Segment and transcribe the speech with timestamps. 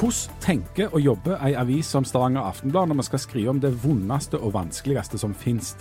[0.00, 3.68] Hvordan tenker og jobber ei avis som Stavanger Aftenblad når vi skal skrive om det
[3.82, 5.74] vondeste og vanskeligste som finnes,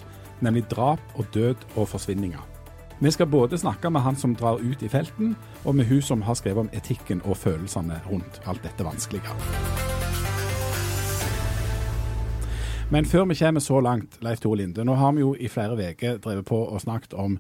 [0.44, 2.42] nemlig drap og død og forsvinninger?
[3.00, 6.22] Vi skal både snakke med han som drar ut i felten, og med hun som
[6.28, 9.38] har skrevet om etikken og følelsene rundt alt dette vanskelige.
[12.92, 15.80] Men før vi kommer så langt, Leif Tore Linde, nå har vi jo i flere
[15.80, 17.40] uker drevet på og snakket om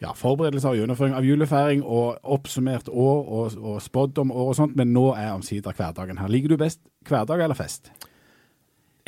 [0.00, 4.56] ja, forberedelser og gjennomføring av julefeiring og oppsummert år og, og spådd om år og
[4.56, 6.30] sånt, men nå er omsider hverdagen her.
[6.32, 7.92] Liker du best hverdag eller fest?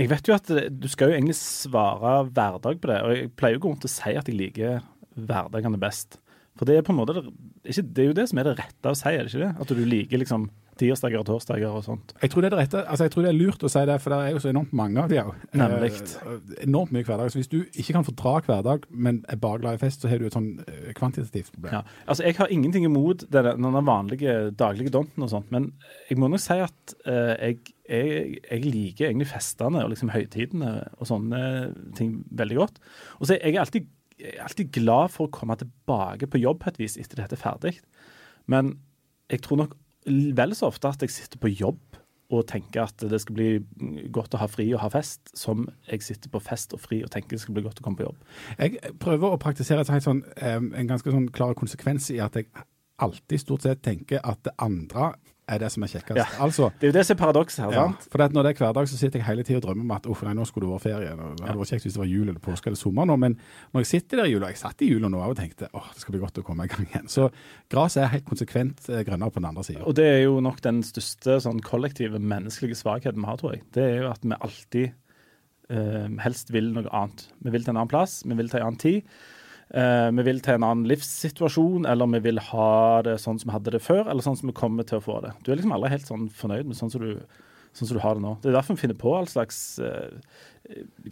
[0.00, 3.56] Jeg vet jo at du skal jo egentlig svare hverdag på det, og jeg pleier
[3.56, 4.82] jo å rundt og si at jeg liker
[5.16, 6.18] hverdagene best.
[6.58, 7.24] For det er på en måte det,
[7.64, 9.52] ikke, det er jo det som er det rette å si, er det ikke det?
[9.64, 10.48] At du liker liksom
[10.80, 12.14] tirsdager og torsdager og sånt.
[12.22, 12.82] Jeg tror det er det rette.
[12.88, 14.72] Altså, jeg tror det er lurt å si det, for det er jo så enormt
[14.76, 15.32] mange av de òg.
[15.58, 15.90] Nemlig.
[15.92, 17.32] Eh, enormt mye hverdag.
[17.32, 20.22] Så hvis du ikke kan fordra hverdag, men er bare glad i fest, så har
[20.22, 21.78] du et sånn eh, kvantitativt problem.
[21.78, 21.82] Ja.
[22.06, 25.72] Altså, jeg har ingenting imot denne, denne vanlige daglige donten og sånt, men
[26.08, 30.76] jeg må nok si at eh, jeg, jeg, jeg, liker egentlig festene og liksom høytidene
[30.96, 31.42] og sånne
[31.98, 32.80] ting veldig godt.
[33.20, 33.90] Og så er jeg alltid
[34.38, 37.72] alltid glad for å komme tilbake på jobb på et vis etter dette er ferdig.
[38.50, 38.76] Men
[39.32, 39.72] jeg tror nok
[40.06, 41.98] vel så ofte at jeg sitter på jobb
[42.32, 43.48] og tenker at det skal bli
[44.14, 47.10] godt å ha fri og ha fest, som jeg sitter på fest og fri og
[47.12, 48.22] tenker det skal bli godt å komme på jobb.
[48.56, 52.48] Jeg prøver å praktisere sånn, en ganske sånn klar konsekvens i at jeg
[53.02, 55.12] alltid stort sett tenker at det andre
[55.52, 56.18] er det som er kjekkest.
[56.18, 57.74] Ja, altså, det er jo det som er paradokset her.
[57.76, 58.06] Ja, sant?
[58.12, 60.22] For Når det er hverdag, så sitter jeg hele tida og drømmer om at uff,
[60.26, 61.12] nei, nå skulle det vært ferie.
[61.12, 63.36] Det hadde vært kjekt hvis det var jul eller påske eller sommer nå, men
[63.72, 66.04] når jeg sitter der i jula Jeg satt i jula nå og tenkte åh, det
[66.04, 67.10] skal bli godt å komme i gang igjen.
[67.12, 67.28] Så
[67.72, 69.84] gresset er helt konsekvent eh, grønnere på den andre sida.
[69.88, 73.66] Og det er jo nok den største sånn kollektive menneskelige svakheten vi har, tror jeg.
[73.74, 74.96] Det er jo at vi alltid
[75.72, 77.26] uh, helst vil noe annet.
[77.42, 79.14] Vi vil til en annen plass, vi vil til en annen tid.
[79.72, 83.54] Uh, vi vil til en annen livssituasjon, eller vi vil ha det sånn som vi
[83.54, 85.32] hadde det før, eller sånn som vi kommer til å få det.
[85.40, 87.14] Du er liksom aldri helt sånn fornøyd med sånn som du,
[87.72, 88.34] sånn som du har det nå.
[88.42, 90.12] Det er derfor vi finner på all slags uh,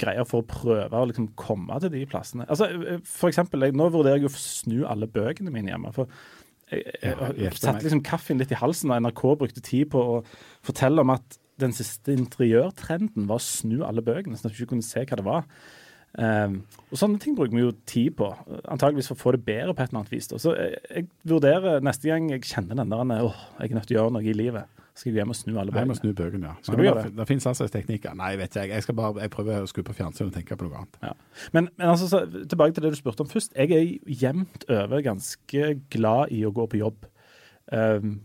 [0.02, 2.44] greier for å prøve å liksom komme til de plassene.
[2.52, 5.92] Altså, eh, for eksempel, jeg, Nå vurderer jeg å snu alle bøkene mine hjemme.
[5.96, 6.12] for
[6.70, 10.20] jeg, jeg, jeg satte liksom kaffen litt i halsen da NRK brukte tid på å
[10.66, 14.74] fortelle om at den siste interiørtrenden var å snu alle bøkene, sånn at du ikke
[14.76, 15.48] kunne se hva det var.
[16.18, 16.56] Um,
[16.90, 18.26] og Sånne ting bruker vi jo tid på,
[18.64, 20.26] antageligvis for å få det bedre på et eller annet vis.
[20.32, 23.96] Så jeg, jeg, vurderer neste gang jeg kjenner den der åh, jeg er nødt til
[23.96, 25.84] å gjøre noe i livet, skal jeg hjem og snu alle bøkene.
[25.84, 26.54] Jeg må snu bøkene, ja.
[26.66, 27.12] Skal du gjøre det?
[27.20, 28.16] Det finnes altså teknikker.
[28.18, 28.72] Nei, vet jeg.
[28.74, 30.98] Jeg skal bare, jeg prøver å skru på fjernsynet og tenke på noe annet.
[31.06, 31.12] Ja.
[31.54, 33.54] Men, men altså, så, tilbake til det du spurte om først.
[33.54, 37.06] Jeg er jevnt over ganske glad i å gå på jobb.
[37.70, 38.18] Um,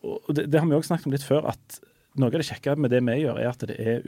[0.00, 1.80] og det, det, har vi også snakket om litt før, at
[2.18, 4.02] noe av det kjekke med det vi gjør, er at det er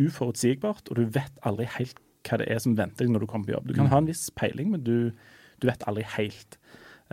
[0.00, 3.48] uforutsigbart, og du vet aldri helt hva det er som venter deg når du kommer
[3.48, 3.68] på jobb.
[3.68, 3.92] Du kan mm.
[3.92, 4.96] ha en viss peiling, men du,
[5.62, 6.58] du vet aldri helt.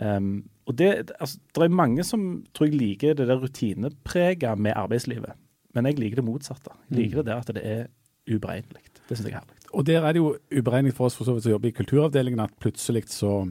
[0.00, 0.90] Um, og det,
[1.20, 2.26] altså, det er mange som
[2.56, 5.34] tror jeg liker det der rutinepreget med arbeidslivet.
[5.74, 6.74] Men jeg liker det motsatte.
[6.90, 7.24] Jeg liker mm.
[7.24, 7.82] det der at det er
[8.30, 8.84] uberegnelig.
[9.08, 9.58] Det syns jeg er herlig.
[9.70, 12.40] Og der er det jo uberegnelig for oss for så vidt som jobber i kulturavdelingen,
[12.40, 13.50] at plutselig så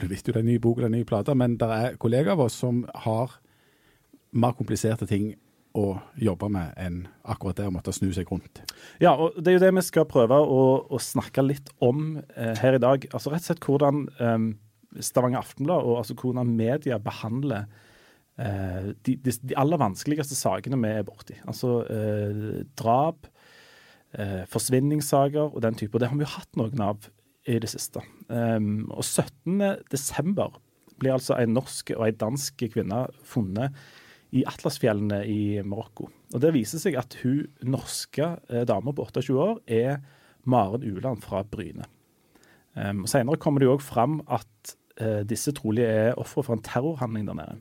[0.00, 1.96] Du visste jo det er en ny bok eller en ny plate, men det er
[2.00, 3.34] kollegaer av oss som har
[4.32, 5.34] mer kompliserte ting
[5.74, 8.62] å jobbe med enn akkurat det å måtte snu seg rundt.
[9.02, 12.54] Ja, og det er jo det vi skal prøve å, å snakke litt om eh,
[12.60, 13.08] her i dag.
[13.10, 14.46] Altså rett og slett hvordan eh,
[15.02, 17.66] Stavanger Aftenblad og altså hvordan media behandler
[18.38, 21.40] eh, de, de, de, aller vanskeligste sakene vi er borti.
[21.42, 23.26] Altså eh, drap,
[24.14, 25.96] eh, forsvinningssaker og den type.
[25.96, 27.10] Og det har vi jo hatt noen av
[27.50, 28.00] i det siste.
[28.30, 30.54] Um, og 17.12.
[31.02, 33.74] blir altså en norsk og en dansk kvinne funnet
[34.34, 36.08] i Atlasfjellene i Marokko.
[36.34, 40.00] Og Det viser seg at hun norske eh, dama på 28 år er
[40.44, 41.86] Maren Uland fra Bryne.
[42.74, 46.64] Um, Senere kommer det jo òg fram at uh, disse trolig er ofre for en
[46.64, 47.60] terrorhandling der nede.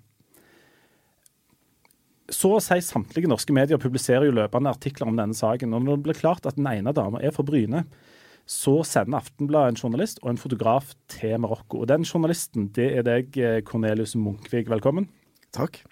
[2.33, 5.75] Så å si samtlige norske medier publiserer jo løpende artikler om denne saken.
[5.75, 7.83] og Når det blir klart at den ene dama er fra Bryne,
[8.49, 11.83] så sender Aftenbladet en journalist og en fotograf til Marokko.
[11.83, 14.65] Og Den journalisten det er deg, eh, Cornelius Munkvig.
[14.67, 15.07] Velkommen.
[15.53, 15.83] Takk.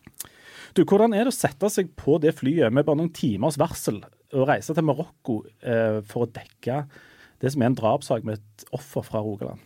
[0.75, 3.99] Du, Hvordan er det å sette seg på det flyet med bare noen timers varsel
[4.31, 6.85] og reise til Marokko eh, for å dekke
[7.41, 9.59] det som er en drapssak med et offer fra Rogaland?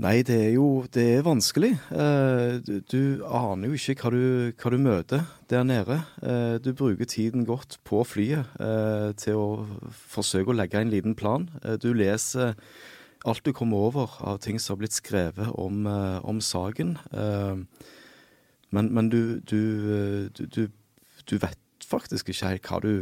[0.00, 1.74] Nei, det er jo det er vanskelig.
[1.92, 4.22] Eh, du, du, aner jo ikke hva du,
[4.56, 5.98] hva du møter der nede.
[6.24, 9.48] Eh, du bruker tiden godt på flyet eh, til å
[10.12, 11.50] forsøke å legge en liten plan.
[11.64, 12.56] Eh, du leser
[13.28, 16.96] alt du kommer over av ting som har blitt skrevet om, eh, om saken.
[17.12, 17.88] Eh,
[18.74, 20.62] men, men du, du, du,
[21.26, 21.58] du, vet
[21.90, 22.92] faktisk ikke helt hva du,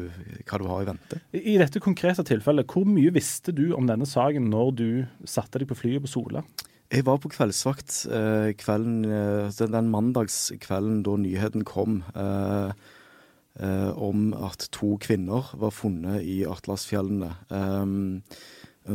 [0.49, 1.21] hva du har i vente.
[1.37, 4.89] I dette konkrete tilfellet, hvor mye visste du om denne saken når du
[5.29, 6.45] satte deg på flyet på Sola?
[6.89, 12.01] Jeg var på kveldsvakt eh, kvelden, eh, den, den mandagskvelden da nyheten kom.
[12.17, 12.71] Eh,
[13.61, 17.35] eh, om at to kvinner var funnet i Atlasfjellene.
[17.53, 18.23] Um,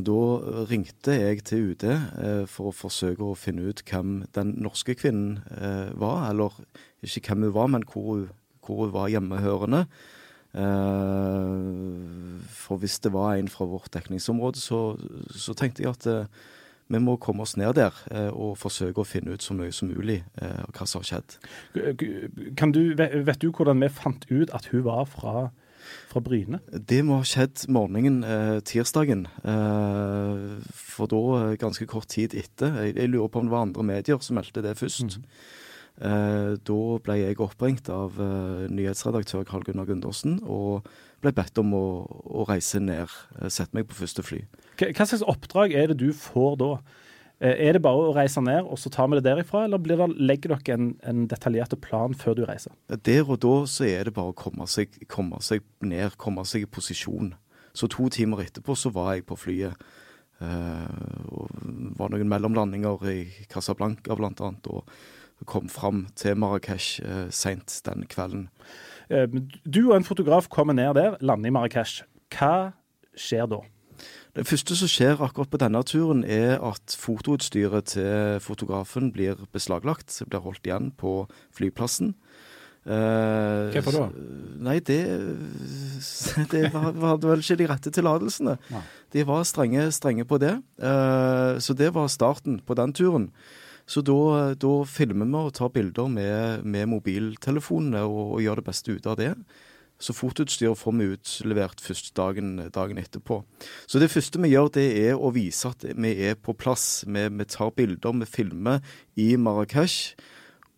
[0.01, 4.95] da ringte jeg til UD eh, for å forsøke å finne ut hvem den norske
[4.97, 6.31] kvinnen eh, var.
[6.31, 6.55] Eller
[7.05, 8.25] ikke hvem hun var, men hvor hun,
[8.65, 9.85] hvor hun var hjemmehørende.
[10.53, 11.59] Eh,
[12.57, 14.95] for hvis det var en fra vårt dekningsområde, så,
[15.29, 16.09] så tenkte jeg at
[16.93, 17.95] vi må komme oss ned der
[18.35, 21.37] og forsøke å finne ut så mye som mulig hva som har skjedd.
[21.73, 25.47] Du, vet du hvordan vi fant ut at hun var fra,
[26.11, 26.59] fra Bryne?
[26.71, 29.25] Det må ha skjedd morgenen eh, tirsdagen.
[29.43, 33.67] Eh, for da, eh, ganske kort tid etter Jeg, jeg lurer på om det var
[33.67, 35.03] andre medier som meldte det først.
[35.03, 35.27] Mm.
[36.65, 38.15] da ble jeg oppringt av
[38.73, 40.87] nyhetsredaktør Karl Gunnar Gundersen og
[41.21, 41.85] ble bedt om å,
[42.25, 43.11] å reise ned,
[43.45, 44.41] sette meg på første fly.
[44.81, 46.71] Hva slags oppdrag er det du får da?
[47.43, 50.07] Eh, er det bare å reise ned, og så tar vi det derifra, eller det,
[50.15, 52.71] legger dere en, en, detaljert plan før du reiser?
[52.87, 56.63] Der og da så er det bare å komme seg, komme seg ned, komme seg
[56.63, 57.33] i posisjon.
[57.75, 59.83] Så to timer etterpå så var jeg på flyet.
[60.43, 61.51] Uh, og
[61.95, 63.19] var noen mellomlandinger i
[63.51, 68.47] Casablanca annet, og kom fram til Marrakech uh, seint den kvelden.
[69.11, 69.27] Uh,
[69.63, 72.01] du og en fotograf kommer ned der, lander i Marrakech.
[72.33, 72.73] Hva
[73.15, 73.61] skjer da?
[74.33, 80.15] Det første som skjer akkurat på denne turen, er at fotoutstyret til fotografen blir beslaglagt.
[80.25, 82.15] Blir holdt igjen på flyplassen.
[82.83, 84.07] Eh, Hvorfor da?
[84.65, 84.99] Nei, det,
[86.51, 88.57] det hadde vel ikke de rette tillatelsene.
[89.13, 90.55] De var strenge, strenge på det.
[90.81, 93.29] Eh, så det var starten på den turen.
[93.85, 98.67] Så da, da filmer vi og tar bilder med, med mobiltelefonene og, og gjør det
[98.71, 99.33] beste ut av det.
[100.03, 103.43] Så fotoutstyr får vi utlevert først dagen, dagen, etterpå.
[103.87, 107.05] Så det første vi gjør, det er å vise at vi er på plass.
[107.07, 108.79] Vi, vi tar bilder, vi filmer
[109.15, 110.15] i Marrakech.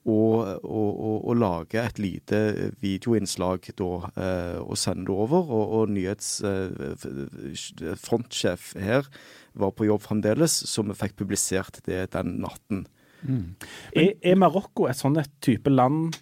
[0.06, 5.50] Og, og, og, og lage et lite videoinnslag da, eh, og sende det over.
[5.50, 9.02] Og, og nyhetsfrontsjef eh, her
[9.58, 12.86] var på jobb fremdeles, så vi fikk publisert det den natten.
[13.26, 13.58] Mm.
[13.98, 16.14] Er, er Marokko et sånt type land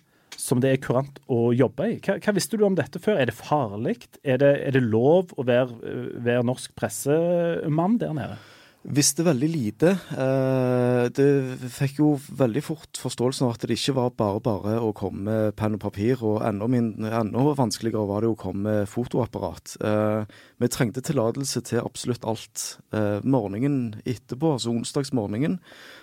[0.44, 2.00] som det er kurant å jobbe i.
[2.04, 3.22] Hva, hva, visste du om dette før?
[3.22, 4.02] Er det farlig?
[4.24, 5.94] Er er det lov å være,
[6.26, 8.42] være norsk pressemann der nede?
[8.84, 9.94] Visste veldig lite.
[10.12, 11.28] Eh, det
[11.72, 15.56] fikk jo veldig fort forståelsen av at det ikke var bare bare å komme med
[15.56, 19.78] penn og papir, og enda, mindre, enda, vanskeligere var det å komme med fotoapparat.
[19.80, 22.66] Eh, vi trengte tillatelse til absolutt alt.
[22.92, 25.62] Eh, morgenen etterpå, altså onsdagsmorgenen,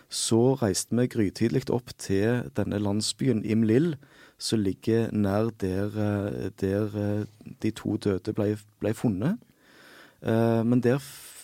[0.08, 3.92] så reiste vi grytidlig opp til denne landsbyen Imlil,
[4.40, 7.26] som ligger nær der, eh, der eh,
[7.62, 9.36] de to døde ble, ble funnet.
[10.22, 11.00] Eh, men der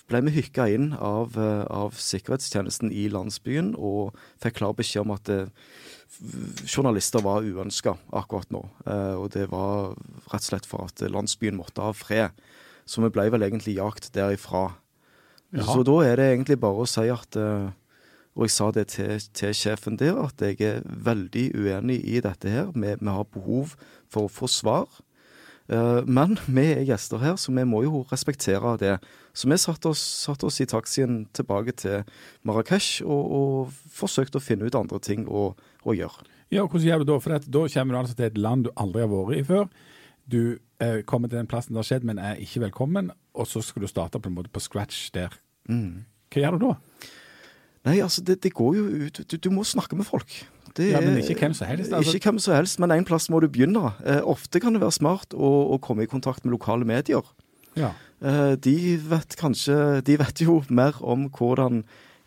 [0.09, 5.31] ble vi hykka inn av, av, sikkerhetstjenesten i landsbyen og fikk klar beskjed om at
[6.63, 8.61] journalister var uønska akkurat nå.
[9.19, 9.97] Og det var
[10.31, 12.39] rett og slett for at landsbyen måtte ha fred.
[12.87, 14.69] Så vi ble vel egentlig jakt derifra.
[15.51, 15.75] Jaha.
[15.75, 17.41] Så da er det egentlig bare å si at
[18.37, 22.53] og jeg sa det til, til, sjefen der, at jeg er veldig uenig i dette
[22.53, 22.69] her.
[22.75, 23.73] Vi, vi har behov
[24.13, 24.91] for å få svar.
[25.67, 28.93] Uh, men vi er gjester her, så vi må jo respektere det.
[29.35, 32.05] Så vi satte oss, satt oss i taxien tilbake til
[32.47, 35.49] Marrakech og, og, forsøkte å finne ut andre ting å,
[35.83, 36.29] å gjøre.
[36.53, 37.19] Ja, Hvordan gjør du da?
[37.25, 39.67] For da kommer du altså til et land du aldri har vært i før.
[40.31, 40.41] Du
[40.83, 43.11] eh, kommer til den plassen det har skjedd, men er ikke velkommen.
[43.35, 45.35] Og så skal du starte på en måte på scratch der.
[45.67, 46.05] Mm.
[46.31, 46.77] Hva gjør du da?
[47.87, 50.33] Nei, altså, det, det går jo ut du, du, må snakke med folk.
[50.77, 51.93] Det, ja, Men ikke hvem som helst?
[51.93, 52.17] Altså.
[52.17, 53.95] Ikke hvem som helst, men en plass må du begynne.
[54.05, 57.25] Eh, ofte kan det være smart å, å, komme i kontakt med lokale medier.
[57.79, 57.95] Ja.
[58.21, 61.83] Eh, de vet kanskje De vet jo mer om hvordan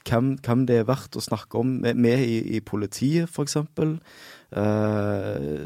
[0.08, 3.58] hvem, hvem det er verdt å snakke om med, i, i, politiet, f.eks.
[3.60, 3.66] Eh,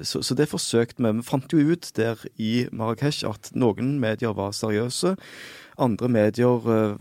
[0.04, 1.12] så, så det forsøkte vi.
[1.20, 5.16] Vi fant jo ut der i Marrakech at noen medier var seriøse.
[5.82, 6.96] Andre medier uh,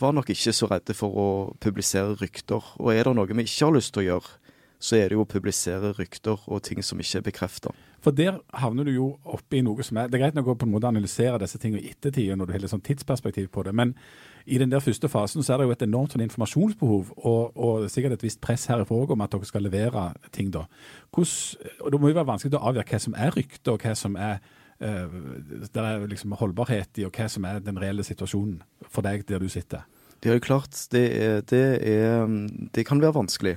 [0.00, 1.28] var nok ikke så redde for å
[1.62, 2.64] publisere rykter.
[2.78, 4.36] Og er det noe vi ikke har lyst til å gjøre,
[4.78, 7.74] så er det jo å publisere rykter og ting som ikke er bekrefta.
[7.98, 10.54] For der havner du jo oppe i noe som er Det er greit nok å
[10.58, 13.64] på en måte analysere disse tingene i ettertid, når du har litt sånn tidsperspektiv på
[13.66, 13.96] det, men
[14.46, 17.88] i den der første fasen så er det jo et enormt sånn informasjonsbehov, og, og
[17.90, 20.64] sikkert et visst press herifra òg om at dere skal levere ting, da.
[21.10, 23.96] Hvordan, og Det må jo være vanskelig å avgjøre hva som er rykter, og hva
[23.98, 24.38] som er
[24.78, 29.42] det er liksom holdbarhet i, og hva som er den reelle situasjonen for deg der
[29.42, 29.86] du sitter?
[30.22, 32.26] Det er jo klart, det, er, det, er,
[32.74, 33.56] det kan være vanskelig.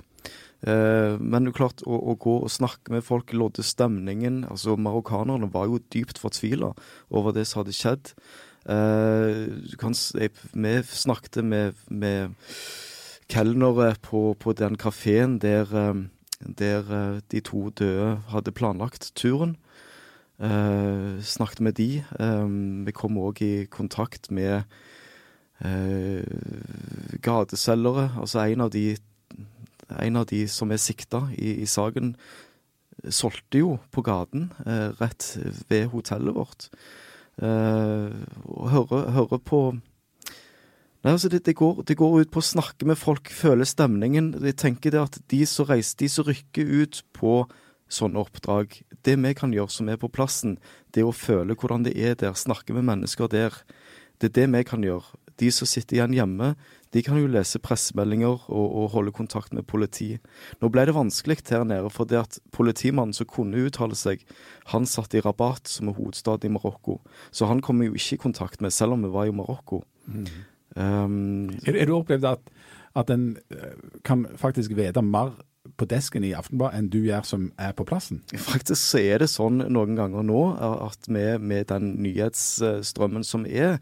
[0.62, 4.76] Uh, men det er klart, å, å, gå og snakke med folk, lodde stemningen altså
[4.78, 6.76] Marokkanerne var jo dypt fortvila
[7.10, 8.12] over det som hadde skjedd.
[8.70, 12.38] Uh, kan, jeg, vi snakket med, med
[13.32, 15.72] kelnere på, på den kafeen der,
[16.46, 16.94] der
[17.32, 19.56] de to døde hadde planlagt turen.
[20.42, 22.04] Uh, snakket med de.
[22.20, 24.64] Um, vi kom òg i kontakt med
[25.62, 26.24] uh,
[27.22, 28.08] gateselgere.
[28.18, 28.96] Altså en av de,
[30.02, 32.16] en av de som er sikta i, i, saken,
[33.06, 35.30] solgte jo på gaten uh, rett
[35.70, 36.70] ved hotellet vårt.
[37.42, 39.62] og høre, høre på
[41.02, 44.36] Nei, altså det, det, går, det, går, ut på å snakke med folk, føle stemningen.
[44.46, 47.40] Jeg tenker det at de som reiser, de som rykker ut på
[47.92, 50.58] sånne oppdrag, det vi kan gjøre som er på plassen,
[50.96, 53.56] det å føle hvordan det er der, snakke med mennesker der,
[54.22, 55.18] det er det vi kan gjøre.
[55.42, 56.52] De som sitter igjen hjemme,
[56.94, 60.20] de kan jo lese pressemeldinger og, og holde kontakt med politi.
[60.62, 64.22] Nå ble det vanskelig her nede, for det at politimannen som kunne uttale seg,
[64.74, 67.00] han satt i Rabat, som er hovedstaden i Marokko.
[67.32, 69.82] Så han kom vi jo ikke i kontakt med, selv om vi var i Marokko.
[70.06, 70.28] Mm.
[70.76, 72.52] Um, er, er, du opplevd at,
[73.00, 75.34] at en eh, kan faktisk vite mer
[75.78, 78.22] på desken i Aftenbladet enn du gjør som er på plassen?
[78.34, 83.78] Faktisk så er det sånn noen ganger nå at med, med den nyhetsstrømmen som er,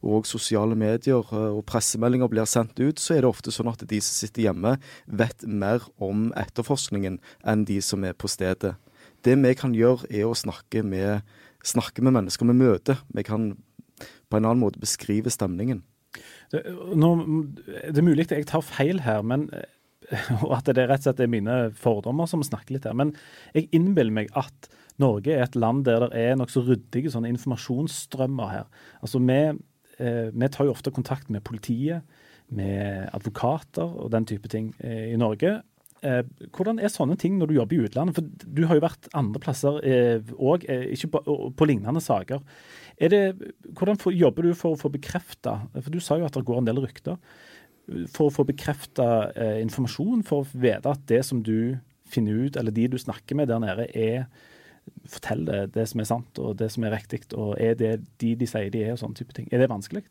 [0.00, 4.00] og sosiale medier og pressemeldinger blir sendt ut, så er det ofte sånn at de
[4.00, 8.74] som sitter hjemme, vet mer om etterforskningen enn de som er på stedet.
[9.20, 11.20] Det vi kan gjøre, er å snakke med,
[11.62, 13.02] snakke med mennesker vi møter.
[13.12, 13.52] Vi kan
[14.00, 15.84] på en annen måte beskrive stemningen.
[16.50, 16.64] Det,
[16.98, 17.10] nå,
[17.68, 19.50] det er mulig at jeg tar feil her, men,
[20.44, 22.96] og at det rett og slett er mine fordommer som snakker litt her.
[22.98, 23.12] Men
[23.54, 28.52] jeg innbiller meg at Norge er et land der det er nokså ryddige sånne informasjonsstrømmer
[28.52, 28.68] her.
[29.00, 29.40] Altså vi,
[30.02, 32.04] eh, vi, tar jo ofte kontakt med politiet,
[32.50, 35.60] med advokater og den type ting eh, i Norge.
[36.02, 36.24] Eh,
[36.56, 38.18] hvordan er sånne ting når du jobber i utlandet?
[38.18, 39.78] For Du har jo vært andre plasser
[40.34, 42.42] òg, ikke på, på, lignende saker.
[43.00, 43.22] Det,
[43.78, 46.66] hvordan jobber du for å få bekrefta For du sa jo at det går en
[46.68, 47.16] del rykter.
[48.12, 51.78] For å få bekrefta eh, informasjon, for å vite at det som du
[52.10, 54.26] finner ut, eller de du snakker med der nede, er
[55.10, 57.92] forteller det som er sant og det som er riktig, og er det
[58.22, 59.48] de de sier de er, og sånne type ting.
[59.52, 60.02] Er det vanskelig?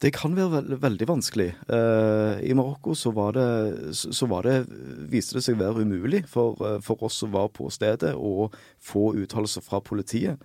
[0.00, 1.48] Det kan være veld, veldig vanskelig.
[1.68, 3.48] Uh, I Marokko så var det,
[3.94, 4.62] så var det,
[5.10, 8.48] viste det seg være umulig for, uh, for oss som var på stedet, å
[8.80, 10.40] få uttalelser fra politiet.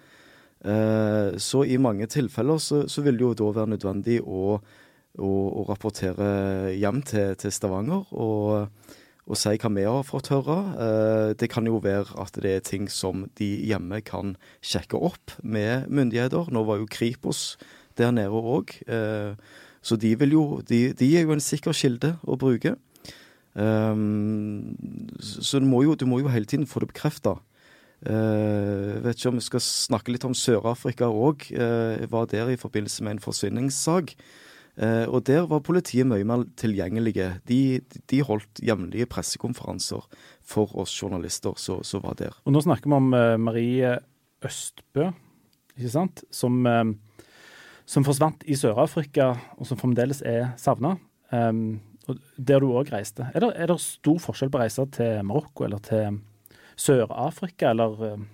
[0.63, 4.57] Uh, så i mange tilfeller så, så vil det jo da være nødvendig å,
[5.19, 8.69] å, og rapportere hjem til, til Stavanger og,
[9.27, 10.57] og, si hva vi har fått høre.
[11.39, 15.87] det kan jo være at det er ting som de hjemme kan sjekke opp med
[15.87, 16.51] myndigheter.
[16.51, 17.53] Nå var jo Kripos
[17.97, 18.73] der nede òg.
[18.87, 19.35] Eh,
[19.83, 22.77] så de, jo, de, de, er jo en sikker kilde å bruke.
[23.53, 24.73] Um,
[25.19, 27.35] så du må, jo, du må, jo, hele tiden få det bekrefta.
[28.03, 31.49] Uh, vet ikke om vi skal snakke litt om Sør-Afrika òg.
[31.51, 34.15] Uh, jeg var der i forbindelse med en forsvinningssak.
[34.73, 37.29] Uh, og der var politiet mye mer tilgjengelige.
[37.49, 40.07] De, de holdt jevnlige pressekonferanser
[40.41, 42.33] for oss journalister som var der.
[42.45, 43.13] Og Nå snakker vi om
[43.43, 43.97] Marie
[44.43, 45.11] Østbø,
[45.77, 46.25] ikke sant?
[46.33, 46.65] som
[47.85, 50.95] som forsvant i Sør-Afrika, og som fremdeles er savna.
[51.33, 51.81] Um,
[52.37, 53.29] der du òg reiste.
[53.31, 56.19] Er det, er det, stor forskjell på å reise til Marokko eller til
[56.79, 58.25] Sør-Afrika, eller?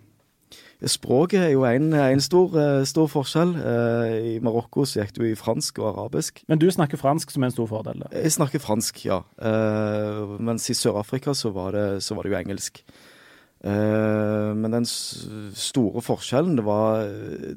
[0.87, 3.49] Språket er jo en, en stor, eh, stor, forskjell.
[3.59, 6.39] Uh, I Marokko så gikk du i fransk og arabisk.
[6.47, 7.99] Men du snakker fransk, som er en stor fordel?
[8.05, 8.07] Da.
[8.15, 9.19] Jeg snakker fransk, ja.
[9.35, 12.83] Uh, mens i Sør-Afrika så, så, var det jo engelsk.
[13.59, 17.03] Men den store forskjellen det var,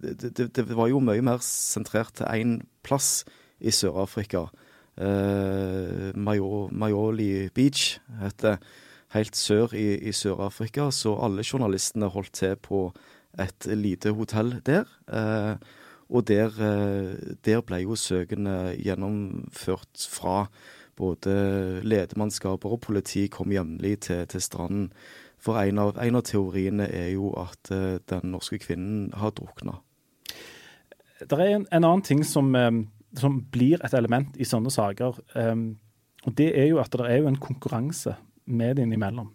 [0.03, 3.23] det, det, det var jo mye mer sentrert til én plass
[3.63, 4.49] i Sør-Afrika.
[6.19, 8.59] Mayoli Beach heter
[9.15, 12.87] helt sør i, i Sør-Afrika, så alle journalistene holdt til på
[13.41, 14.89] et lite hotell der.
[15.09, 15.57] Eh,
[16.13, 16.53] og der,
[17.45, 20.43] der, ble jo søkene gjennomført fra
[20.97, 24.91] både ledemannskaper og politi kom jevnlig til, til stranden.
[25.43, 29.81] For en av, en av teoriene er jo at eh, den norske kvinnen har drukna.
[31.23, 32.85] Det er en, en, annen ting som, um,
[33.19, 35.19] som, blir et element i sånne saker.
[35.35, 35.77] Um,
[36.27, 38.15] og Det er jo at det er jo en konkurranse
[38.57, 39.33] mediene imellom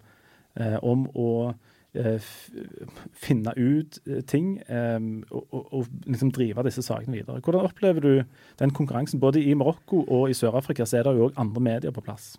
[0.60, 2.32] uh, om å uh,
[3.18, 7.42] finne ut ting um, og, og, og, liksom drive disse sakene videre.
[7.42, 8.12] Hvordan opplever du
[8.60, 9.22] den konkurransen?
[9.24, 12.36] Både i Marokko og i Sør-Afrika så er det jo òg andre medier på plass.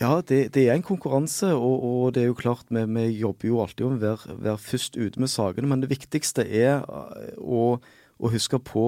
[0.00, 3.50] Ja, det, det, er en konkurranse, og, og, det er jo klart vi, vi jobber
[3.50, 5.68] jo alltid om å være, være, først ute med sakene.
[5.68, 7.74] Men det viktigste er eh, å,
[8.16, 8.86] å, huske på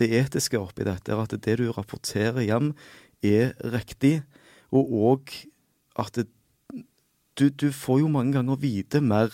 [0.00, 1.12] det etiske oppi dette.
[1.12, 2.72] At det du rapporterer hjem,
[3.20, 4.22] er riktig.
[4.72, 5.34] Og òg
[6.00, 6.30] at det,
[7.38, 9.32] du, du, får jo mange ganger vite mer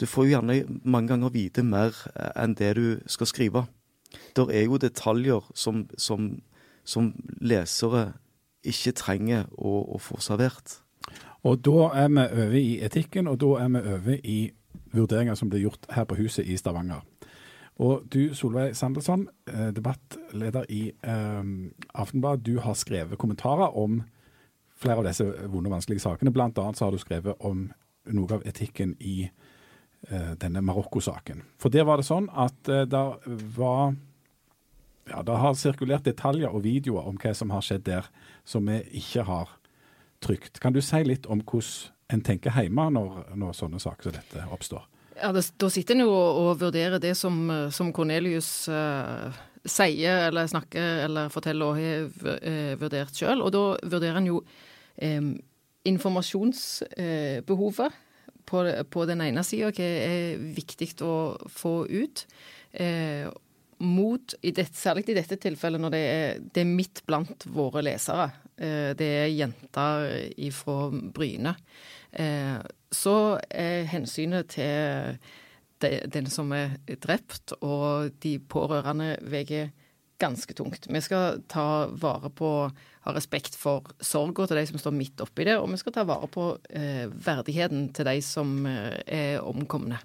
[0.00, 3.64] Du får jo gjerne mange ganger vite mer eh, enn det du skal skrive.
[4.36, 6.34] Det er jo detaljer som, som,
[6.84, 8.12] som lesere
[8.66, 10.82] ikke trenger å, å få servert.
[11.46, 14.38] Og da er vi over i etikken, og da er vi over i
[14.92, 17.00] vurderinger som blir gjort her på huset i Stavanger.
[17.76, 21.42] Og du, Solveig Sandelson, eh, debattleder i eh,
[21.94, 24.02] Aftenblad, du har skrevet kommentarer om
[24.76, 26.32] flere av disse vonde og vanskelige sakene.
[26.34, 27.68] Blant annet så har du skrevet om
[28.12, 31.42] noe av etikken i eh, denne Marokko-saken.
[31.60, 33.04] For der var det sånn at eh, det
[33.56, 33.96] var
[35.06, 38.08] ja, det har sirkulert detaljer og videoer om hva som har skjedd der,
[38.44, 39.52] som vi ikke har
[40.24, 40.58] trygt.
[40.62, 44.44] Kan du si litt om hvordan en tenker hjemme når, når sånne saker som dette
[44.54, 44.84] oppstår?
[45.16, 49.34] Ja, det, Da sitter en jo og vurderer det som, som Cornelius uh,
[49.70, 53.40] sier eller snakker eller forteller og har uh, vurdert sjøl.
[53.44, 54.38] Og da vurderer en jo
[54.96, 55.22] eh,
[55.86, 57.92] informasjonsbehovet
[58.46, 62.26] på, på, den ene sida, hva er viktig å få ut.
[62.72, 63.28] Eh,
[63.78, 67.82] mot, i det, særlig i dette tilfellet når det er, det er midt blant våre
[67.84, 68.30] lesere.
[68.56, 70.06] Eh, det er jenter
[70.56, 71.54] fra Bryne.
[72.12, 72.58] Eh,
[72.92, 75.18] så er hensynet til
[75.82, 79.72] den som er drept, og de pårørende veier
[80.18, 80.86] ganske tungt.
[80.88, 82.50] Vi skal ta vare på,
[83.04, 86.06] ha respekt for sorga til de som står midt oppi det, og vi skal ta
[86.08, 90.00] vare på eh, verdigheten til de som eh, er omkomne.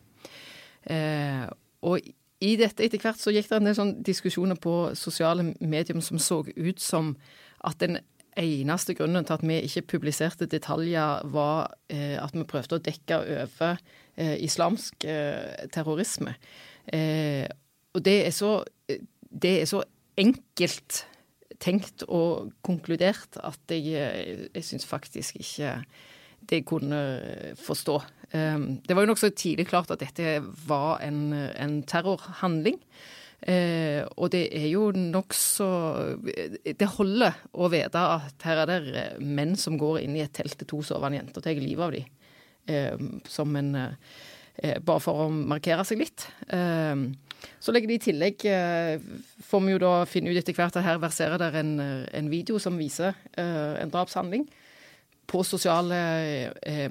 [0.84, 1.46] Eh,
[1.88, 2.02] og
[2.42, 6.20] i dette etter hvert så gikk det en del sånn diskusjoner på sosiale medier som
[6.20, 7.16] så ut som
[7.62, 8.00] at den
[8.40, 13.20] eneste grunnen til at vi ikke publiserte detaljer, var eh, at vi prøvde å dekke
[13.22, 13.82] over
[14.16, 16.36] eh, islamsk eh, terrorisme.
[16.94, 17.48] Eh,
[17.94, 18.62] og det er, så,
[19.30, 19.84] det er så
[20.20, 21.06] enkelt
[21.62, 25.76] tenkt og konkludert at jeg, eh, jeg syns faktisk ikke
[26.50, 27.02] det kunne
[27.60, 28.00] forstå.
[28.34, 32.80] Ehm, det var jo nokså tidlig klart at dette var en, en terrorhandling.
[33.42, 35.68] Eh, og det er jo nokså
[36.78, 40.54] Det holder å vite at her er det menn som går inn i et telt
[40.60, 42.06] til to sovende jenter og tar livet av dem.
[42.70, 46.28] Eh, som en eh, Bare for å markere seg litt.
[46.54, 46.94] Eh,
[47.58, 49.02] så legger de i tillegg eh,
[49.48, 52.62] Får vi jo da finne ut etter hvert at her verserer det en, en video
[52.62, 54.46] som viser eh, en drapshandling
[55.32, 55.98] på sosiale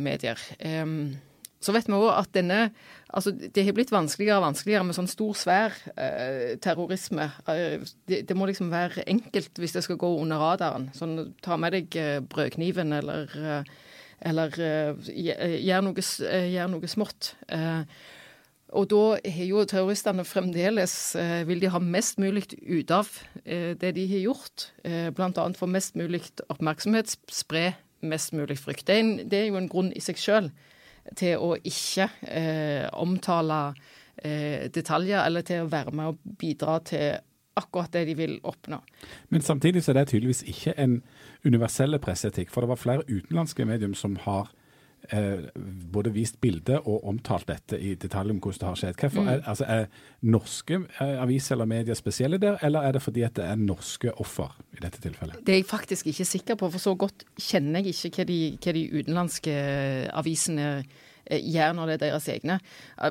[0.01, 0.41] medier.
[0.65, 1.13] Um,
[1.61, 2.71] så vet vi òg at denne
[3.11, 7.25] Altså, det har blitt vanskeligere og vanskeligere med sånn stor, svær eh, terrorisme.
[7.51, 10.85] Eh, det, det, må liksom være enkelt hvis det skal gå under radaren.
[10.95, 13.91] Sånn ta med deg eh, brødkniven eller, eh,
[14.31, 14.55] eller
[15.11, 16.07] gjør, noe,
[16.55, 17.33] gjør, noe, smått.
[18.71, 20.95] og da har jo terroristene fremdeles
[21.49, 23.09] Vil de ha mest mulig ut av
[23.43, 24.71] det de har gjort.
[24.85, 25.51] Eh, Bl.a.
[25.57, 27.73] få mest mulig oppmerksomhet, spre
[28.07, 28.87] mest mulig frykt.
[28.87, 30.53] Det er, en, det er jo en grunn i seg sjøl
[31.17, 33.61] til å ikke eh, omtale
[34.17, 37.19] eh, detaljer, eller til å være med og bidra til
[37.61, 38.79] akkurat det de vil oppnå.
[39.29, 41.01] Men samtidig så er det tydeligvis ikke en
[41.45, 42.53] universell presseetikk.
[42.53, 44.53] For det var flere utenlandske medium som har
[45.09, 45.49] eh,
[45.93, 48.99] både vist bilde og omtalt dette i detalj om hvordan det har skjedd.
[49.01, 49.29] Hvorfor mm.
[49.33, 49.87] er, altså, er
[50.23, 54.13] norske eh, aviser eller medier spesielle der, eller er det fordi at det er norske
[54.21, 55.43] offer i dette tilfellet?
[55.47, 58.41] Det er jeg faktisk ikke sikker på, for så godt kjenner jeg ikke hva de,
[58.59, 59.57] hva de utenlandske
[60.23, 62.61] avisene eh, gjør når det er deres egne.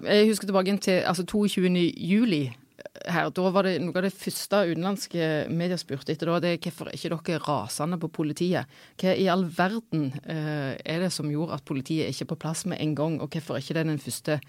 [0.04, 1.70] Jeg husker tilbake til altså 22.
[1.98, 2.44] juli
[3.10, 6.32] her, da var det noe av det første utenlandske medier spurte etter.
[6.32, 8.80] Da, det er hvorfor er ikke dere rasende på politiet?
[9.02, 12.66] Hva i all verden eh, er det som gjorde at politiet ikke er på plass
[12.70, 14.40] med en gang, og hvorfor er ikke det den første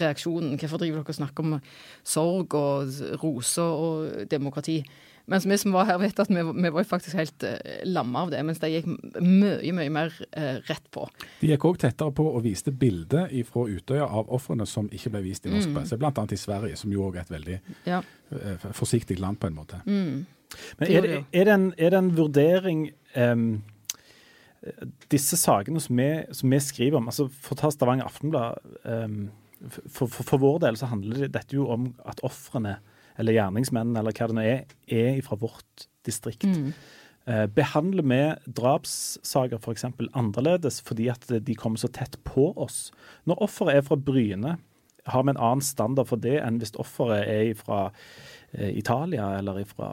[0.00, 0.56] reaksjonen?
[0.60, 1.58] Hvorfor driver dere og snakker om
[2.06, 4.80] sorg og roser og demokrati?
[5.28, 8.32] Mens vi som var her, vet at vi, vi var faktisk helt uh, lamma av
[8.32, 8.40] det.
[8.48, 8.88] Mens de gikk
[9.20, 11.04] mye, mye mer uh, rett på.
[11.42, 15.26] De gikk òg tettere på og viste bilder fra Utøya av ofrene som ikke ble
[15.28, 15.76] vist i norsk mm.
[15.76, 16.00] presse.
[16.00, 16.26] Bl.a.
[16.32, 18.02] i Sverige, som jo òg er et veldig ja.
[18.32, 19.82] uh, forsiktig land på en måte.
[19.84, 20.26] Mm.
[20.78, 22.86] Men er det, er, det en, er det, en, vurdering
[23.20, 23.50] um,
[25.12, 28.56] Disse sakene som vi, som vi, skriver om, altså for å ta Stavanger Aftenblad
[28.88, 29.28] um,
[29.68, 32.78] for, for, for, vår del så handler dette jo om at ofrene
[33.18, 36.46] eller gjerningsmenn, eller hva det nå er, er fra vårt distrikt.
[36.46, 36.72] Mm.
[37.28, 38.22] Eh, behandler vi
[38.56, 39.84] drapssaker f.eks.
[40.16, 42.88] annerledes fordi at de kommer så tett på oss?
[43.28, 44.56] Når offeret er fra Bryne,
[45.08, 47.90] har vi en annen standard for det enn hvis offeret er fra
[48.52, 49.90] eh, Italia eller fra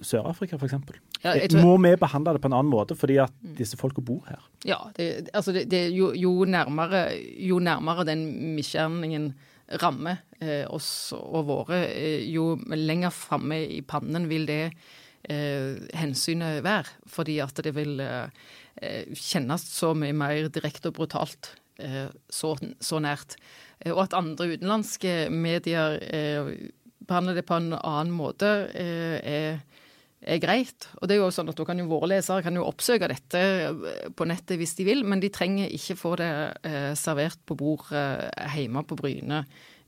[0.00, 0.78] Sør-Afrika f.eks.?
[1.24, 1.60] Ja, tror...
[1.64, 4.40] Må vi behandle det på en annen måte fordi at disse folka bor her?
[4.68, 7.08] Ja, det, altså det, det, jo, jo, nærmere,
[7.42, 9.34] jo nærmere den misgjerningen
[9.82, 16.62] rammer eh, oss og våre, eh, jo lenger framme i pannen vil det eh, hensynet
[16.66, 16.92] være.
[17.10, 18.00] Fordi at det vil
[18.76, 22.50] kjennes så mye mer direkte og brutalt så,
[22.80, 23.38] så, nært.
[23.88, 25.96] og at andre utenlandske medier
[27.08, 29.62] behandler det på en annen måte, er
[30.26, 30.88] er greit.
[31.00, 33.42] Og det er jo sånn at da kan jo våre lesere kan jo oppsøke dette
[34.18, 36.30] på nettet hvis de vil, men de trenger ikke få det
[36.66, 39.44] eh, servert på bord eh, hjemme på Bryne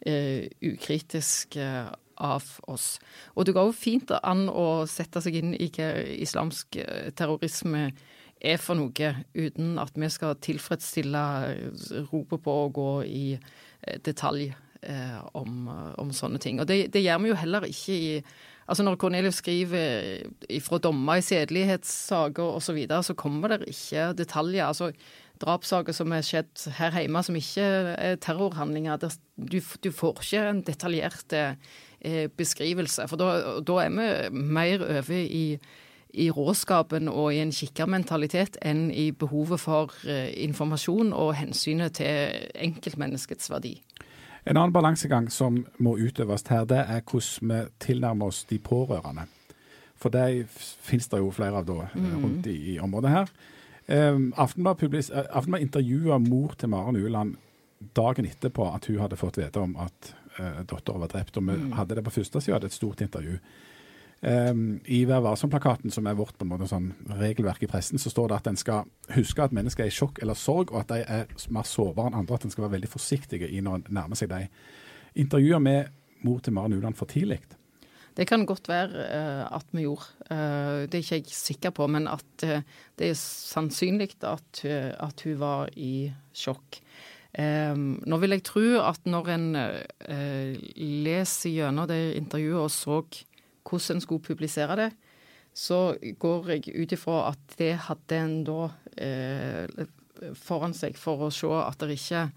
[0.06, 2.96] eh, ukritisk eh, av oss.
[3.34, 7.88] Og det går jo fint an å sette seg inn i hva islamsk eh, terrorisme
[8.38, 13.26] er for noe, uten at vi skal tilfredsstille eh, ropet på å gå i
[14.04, 14.50] detalj
[15.38, 15.66] om,
[15.98, 16.60] om, sånne ting.
[16.62, 18.10] Og det, det gjør vi jo heller ikke i
[18.68, 20.26] Altså Når Cornelius skriver
[20.60, 24.66] fra dommer i sedelighetssaker osv., så, videre, så kommer det ikke detaljer.
[24.66, 24.92] altså
[25.40, 28.98] Drapssaker som er skjedd her hjemme som ikke er terrorhandlinger.
[29.36, 33.06] Du, du får ikke en detaljert eh, beskrivelse.
[33.08, 35.58] For da, er vi mer over i,
[36.10, 42.50] i råskapen og i en kikkermentalitet enn i behovet for eh, informasjon og hensynet til
[42.68, 43.78] enkeltmenneskets verdi.
[44.46, 49.26] En annen balansegang som må utøves her, det er hvordan vi tilnærmer oss de pårørende.
[49.98, 52.10] For det finnes det jo flere av da mm.
[52.22, 53.32] rundt i, i, området her.
[53.88, 54.84] Um, Aftenblad,
[55.30, 57.36] Aftenblad intervjua mor til Maren Ueland
[57.96, 61.36] dagen etterpå at hun hadde fått vite om at uh, dattera var drept.
[61.36, 61.72] Og vi mm.
[61.78, 63.38] hadde det på første sida, et stort intervju.
[64.20, 66.88] Um, I Vær varsom-plakaten, som er vårt på en måte sånn
[67.20, 70.18] regelverk i pressen, så står det at en skal huske at mennesker er i sjokk
[70.24, 72.38] eller sorg, og at de er mer sårbare enn andre.
[72.38, 74.50] At en skal være veldig forsiktige i når en nærmer seg dem.
[75.18, 75.94] Intervjuer med
[76.26, 77.38] mor til Maren Uland for tidlig?
[78.18, 80.10] Det kan godt være uh, at vi gjorde.
[80.26, 82.58] Uh, det er ikke jeg sikker på, men at uh,
[82.98, 86.80] det er sannsynlig at, at, hun var i sjokk.
[87.38, 89.48] Um, nå vil jeg tro at når en
[91.06, 93.02] leser gjennom det intervjuet og så
[93.68, 94.90] hvordan en skulle publisere det,
[95.54, 98.60] så går jeg ut ifra at det hadde en da
[99.00, 99.86] eh,
[100.38, 102.28] foran seg for å se at det ikke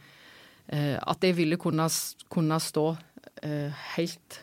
[0.67, 1.87] eh, At det ville kunne,
[2.31, 2.87] kunne stå
[3.43, 4.41] eh, helt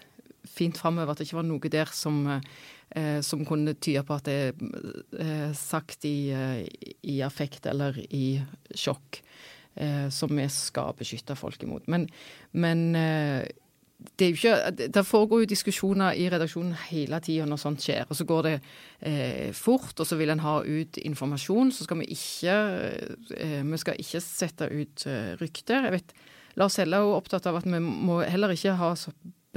[0.49, 1.13] fint framover.
[1.13, 5.23] At det ikke var noe der som, eh, som kunne tyde på at det er
[5.25, 6.65] eh, sagt i, eh,
[7.03, 8.41] i, affekt eller i
[8.75, 9.23] sjokk.
[10.11, 11.85] som vi skal beskytte folk imot.
[11.87, 12.09] Men,
[12.51, 12.81] men
[13.99, 18.07] det, er jo ikke, det foregår jo diskusjoner i redaksjonen hele tida når sånt skjer.
[18.07, 18.53] Og så går det
[19.01, 21.73] eh, fort, og så vil en ha ut informasjon.
[21.75, 22.59] Så skal vi ikke
[23.35, 25.89] eh, Vi skal ikke sette ut eh, rykter.
[25.89, 26.15] Jeg vet,
[26.59, 28.93] Lars Hella er jo opptatt av at vi må heller ikke ha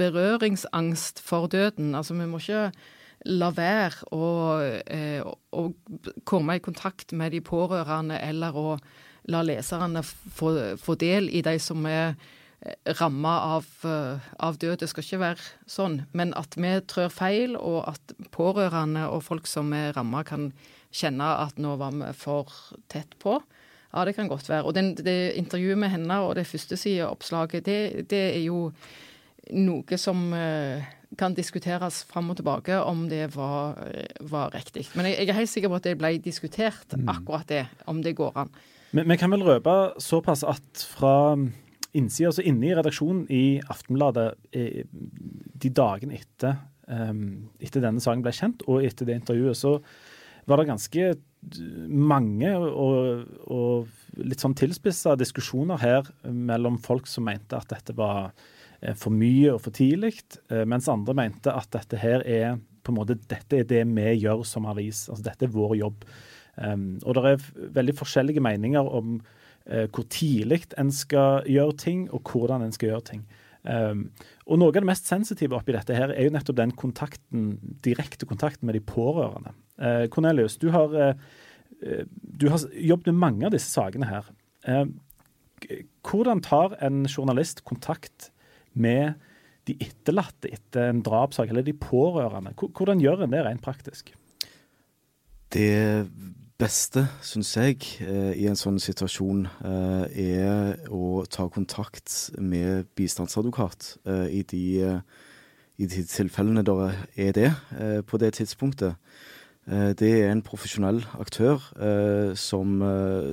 [0.02, 1.94] berøringsangst for døden.
[1.94, 2.72] Altså vi må ikke
[3.30, 4.26] la være å,
[4.82, 5.64] eh, å
[6.26, 8.76] komme i kontakt med de pårørende eller å
[9.30, 12.16] la leserne få, få del i de som er
[13.00, 14.76] ramma av, eh, av, død.
[14.80, 16.02] Det skal ikke være sånn.
[16.12, 20.52] Men at vi trør feil, og at pårørende og folk som er ramma, kan
[20.92, 22.52] kjenne at nå var vi for
[22.92, 23.40] tett på.
[23.92, 24.64] Ja, det kan godt være.
[24.64, 28.70] Og den, det intervjuet med henne og det førstesideoppslaget, det, det er jo
[29.52, 30.80] noe som uh,
[31.18, 33.76] kan diskuteres fram og tilbake om det var,
[34.20, 34.86] var riktig.
[34.94, 37.10] Men jeg, jeg, er helt sikker på at det ble diskutert, mm.
[37.10, 38.54] akkurat det, om det går an.
[38.96, 41.36] Men vi kan vel røpe såpass at fra
[41.98, 44.82] innsida, altså inne i redaksjonen i Aftenbladet eh,
[45.62, 46.56] de dagene etter,
[46.88, 49.76] um, etter denne saken ble kjent, og etter det intervjuet, så
[50.48, 51.12] var det ganske
[51.90, 58.30] mange og, og litt sånn tilspissa diskusjoner her mellom folk som mente at dette var
[58.80, 60.14] eh, for mye og for tidlig,
[60.50, 64.08] eh, mens andre mente at dette her er på en måte, dette er det vi
[64.24, 65.04] gjør som avis.
[65.08, 66.06] altså Dette er vår jobb.
[66.56, 67.44] Um, og det er
[67.78, 69.20] veldig forskjellige meninger om
[69.64, 73.20] hvor tidlig en skal gjøre ting, og hvordan en skal gjøre ting.
[73.62, 74.08] Um,
[74.50, 77.52] og Noe av det mest sensitive oppi dette her er jo nettopp den kontakten,
[77.84, 79.54] direkte kontakten med de pårørende.
[79.78, 84.30] Uh, Cornelius, du har, uh, du har, jobbet med mange av disse sakene her.
[84.66, 84.88] Uh,
[86.02, 88.32] hvordan tar en journalist kontakt
[88.74, 89.14] med
[89.70, 92.56] de etterlatte etter en drapssak, eller de pårørende?
[92.58, 94.10] Hvordan gjør en det rent praktisk?
[95.54, 95.70] Det
[96.62, 103.88] beste, syns jeg, eh, i en sånn situasjon eh, er å ta kontakt med bistandsadvokat
[104.06, 104.62] eh, i de,
[105.82, 107.50] i de tilfellene der er det
[108.06, 108.98] på det tidspunktet.
[109.98, 111.62] Det er en profesjonell aktør
[112.38, 112.72] som,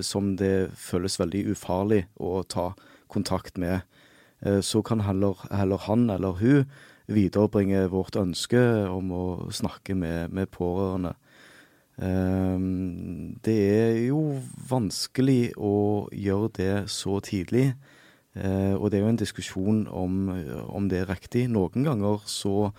[0.05, 2.67] som, det føles veldig ufarlig å ta
[3.09, 3.81] kontakt med.
[4.61, 6.69] Så kan heller, heller han eller hun
[7.09, 8.61] viderebringe vårt ønske
[8.93, 11.15] om å snakke med, med pårørende.
[12.01, 17.73] Ehm, det er jo vanskelig å gjøre det så tidlig.
[18.37, 20.29] Eh, og det er jo en diskusjon om,
[20.69, 21.47] om det er riktig.
[21.51, 22.69] Noen ganger så,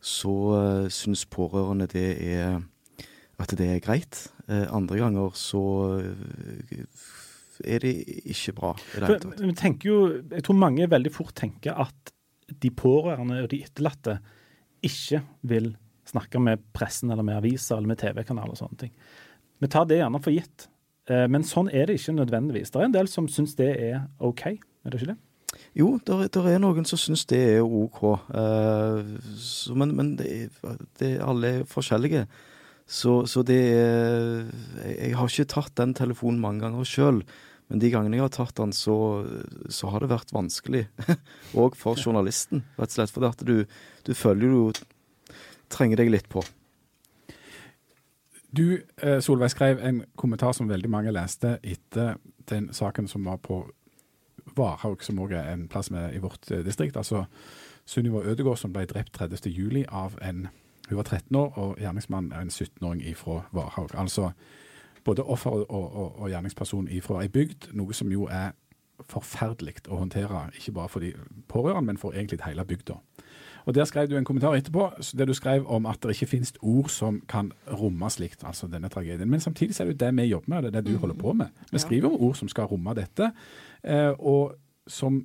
[0.00, 2.58] så uh, syns pårørende det er
[3.38, 4.26] at det er greit.
[4.50, 5.62] Eh, andre ganger så
[7.64, 7.94] er det
[8.26, 8.72] ikke bra.
[9.38, 9.98] Vi tenker jo,
[10.32, 12.12] jeg tror mange veldig fort tenker at
[12.48, 14.18] de pårørende og de etterlatte
[14.84, 15.72] ikke vil
[16.08, 18.92] snakke med pressen eller med aviser eller med TV-kanaler og sånne ting.
[19.58, 20.68] Vi tar det gjerne for gitt.
[21.10, 22.72] Eh, men sånn er det ikke nødvendigvis.
[22.72, 25.18] Det er en del som syns det er OK, er det ikke det?
[25.78, 28.02] Jo, det er noen som syns det er OK.
[29.40, 30.50] Så, men, men det
[31.00, 32.26] det alle er forskjellige.
[32.88, 34.46] Så, så, det er
[34.84, 37.22] Jeg har ikke tatt den telefonen mange ganger sjøl.
[37.68, 39.24] Men de gangene jeg har tatt den, så,
[39.68, 40.86] så har det vært vanskelig.
[41.60, 43.12] Og for journalisten, rett og slett.
[43.12, 43.66] For du,
[44.08, 44.84] du føler du
[45.70, 46.42] trenger deg litt på.
[48.50, 52.16] Du, eh, Solveig, skrev en kommentar som veldig mange leste etter
[52.48, 53.66] den saken som var på
[54.56, 56.96] Varhaug, som òg er en plass med i vårt eh, distrikt.
[56.96, 57.24] Altså
[57.86, 60.48] Sunniva Ødegård som ble drept 30.07 av en
[60.88, 63.90] Hun var 13 år, og gjerningsmannen er en 17-åring fra Varhaug.
[63.94, 64.30] Altså
[65.04, 68.54] både offer og, og, og gjerningsperson fra ei bygd, noe som jo er
[69.04, 71.12] forferdelig å håndtere, ikke bare for de
[71.48, 72.96] pårørende, men for egentlig hele bygda.
[73.68, 74.86] Og Der skrev du en kommentar etterpå
[75.18, 78.88] der du skrev om at det ikke finnes ord som kan romme slikt, altså denne
[78.88, 79.28] tragedien.
[79.28, 80.96] Men samtidig så er det jo det vi jobber med, og det er det du
[80.96, 81.00] mm.
[81.00, 81.46] holder på med.
[81.72, 83.30] Vi skriver om ord som skal romme dette,
[83.84, 84.54] eh, og
[84.86, 85.20] som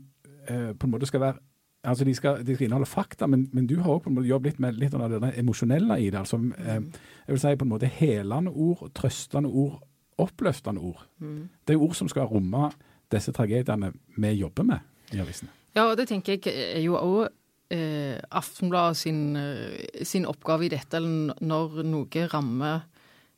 [0.50, 1.40] eh, på en måte skal være
[1.84, 4.60] Altså de skal, de skal inneholde fakta, men, men du har også måte jobbet litt
[4.60, 6.20] med litt av det emosjonelle i det.
[6.20, 6.80] altså eh,
[7.28, 9.82] Jeg vil si på en måte helende ord, trøstende ord,
[10.18, 11.02] oppløftende ord.
[11.20, 11.50] Mm.
[11.68, 12.72] Det er ord som skal romme
[13.12, 14.80] disse tragediene vi jobber med
[15.12, 15.50] i avisene.
[15.76, 17.28] Ja, og det tenker jeg jo òg
[17.74, 22.84] eh, Aftenbladet sin, eh, sin, oppgave i dette, eller når noe rammer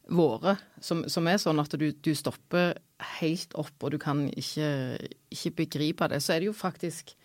[0.06, 2.76] våre, som, som er sånn at du, du, stopper
[3.20, 4.98] helt opp og du kan ikke,
[5.34, 7.16] ikke, begripe det, så er det jo faktisk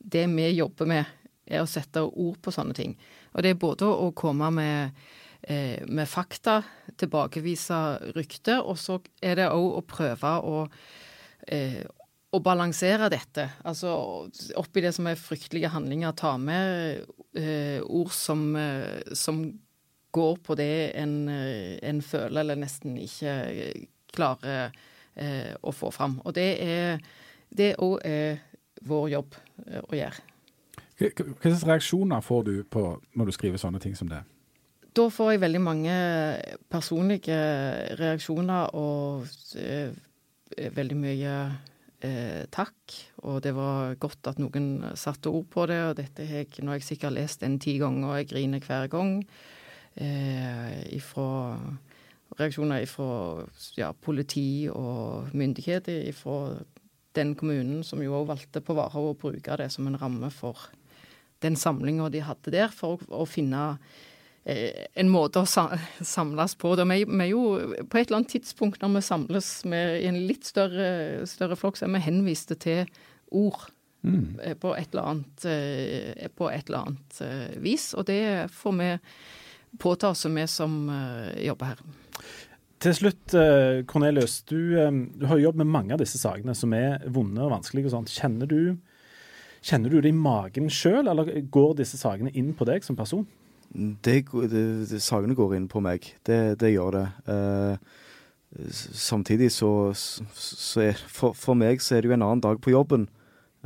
[0.00, 1.16] det vi jobber med,
[1.50, 2.94] er å sette ord på sånne ting.
[3.34, 4.96] Og det er både å komme med,
[5.42, 6.60] eh, med fakta,
[6.96, 10.62] tilbakevise rykter, og så er det òg å prøve å
[11.50, 11.82] eh,
[12.30, 13.90] å balansere dette, altså
[14.60, 17.02] oppi det som er fryktelige handlinger, ta med
[17.34, 19.44] eh, ord som, eh, som,
[20.10, 23.34] går på det en, eh, en, føler eller nesten ikke
[24.10, 24.72] klarer
[25.14, 26.16] eh, å få fram.
[26.26, 26.98] Og det er
[27.54, 28.40] det òg er
[28.86, 30.26] vår jobb eh, å gjøre.
[31.00, 34.20] Hva slags reaksjoner får du på når du skriver sånne ting som det?
[34.98, 35.96] Da får jeg veldig mange
[36.70, 37.38] personlige
[38.00, 39.30] reaksjoner og
[39.62, 39.94] eh,
[40.74, 41.34] veldig mye
[42.06, 42.96] eh, takk.
[43.24, 45.80] Og det var godt at noen satte ord på det.
[45.88, 49.14] Og dette har jeg, jeg sikkert lest en ti ganger, og jeg griner hver gang.
[50.00, 51.28] Eh, ifra
[52.38, 56.60] reaksjoner fra ja, politi og myndigheter fra
[57.18, 60.68] den kommunen som jo òg valgte på Varhaug å bruke det som en ramme for
[61.42, 63.80] den samlinga de hadde der, for å, å finne
[64.44, 66.72] en måte å samles på.
[66.72, 67.42] Vi er jo
[67.92, 71.76] på et eller annet tidspunkt når vi samles med, i en litt større, større flokk,
[71.76, 72.88] så er vi henviste til
[73.28, 73.68] ord.
[74.00, 74.40] Mm.
[74.42, 77.20] Eh, på, et annet, eh, på et eller annet,
[77.60, 77.92] vis.
[77.94, 78.92] Og det får vi
[79.78, 80.86] påta oss, vi som
[81.36, 81.82] jobber her.
[82.80, 83.34] Til slutt,
[83.86, 84.40] Cornelius.
[84.48, 84.72] Du,
[85.20, 87.90] du har jobbet med mange av disse sakene som er vonde og vanskelige.
[87.90, 88.14] og sånt.
[88.14, 88.78] Kjenner du,
[89.60, 93.28] kjenner du det i magen sjøl, eller går disse sakene inn på deg som person?
[93.70, 96.08] Det, det, det, Sakene går inn på meg.
[96.26, 97.06] Det, det gjør det.
[97.30, 97.76] Eh,
[98.70, 102.74] samtidig så, så er, for, for, meg så er det jo en annen dag på
[102.74, 103.06] jobben.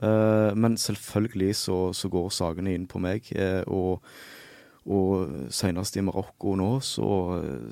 [0.03, 3.31] Eh, men selvfølgelig så, så, går sakene inn på meg.
[3.33, 4.05] Eh, og,
[4.85, 7.09] og senest i Marokko nå så,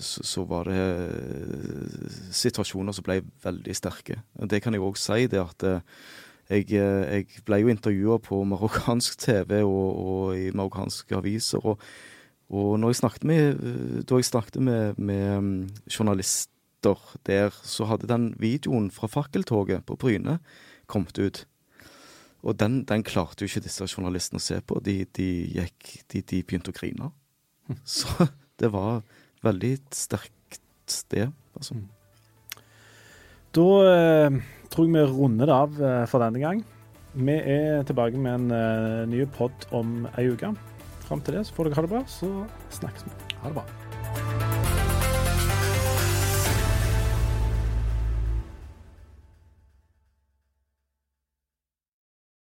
[0.01, 0.87] så, var det
[2.33, 4.23] situasjoner som ble veldig sterke.
[4.49, 5.66] Det kan jeg òg si, det at
[6.49, 11.61] jeg, jeg, ble jo intervjua på marokkansk TV og, og i marokkanske aviser.
[11.61, 11.85] og
[12.50, 13.62] og når jeg snakket med,
[14.09, 19.96] da jeg snakket med, med mm, journalister der, så hadde den videoen fra fakkeltoget på
[19.96, 20.38] Bryne
[20.90, 21.44] kommet ut.
[22.42, 24.81] Og den, den klarte jo ikke disse journalistene å se på.
[24.83, 27.12] De, de, gikk, de, de begynte å grine.
[27.87, 28.26] Så
[28.59, 29.05] det var
[29.46, 31.78] veldig sterkt sted, altså.
[31.78, 31.88] Mm.
[33.52, 34.37] Da eh,
[34.72, 36.62] tror jeg vi runder det av eh, for denne gang.
[37.12, 40.55] Vi er tilbake med en eh, ny pod om ei uke.
[41.12, 42.29] Fram til det så får dere ha det bra, så
[42.72, 43.11] snakkes vi.
[43.42, 43.82] Ha det bra.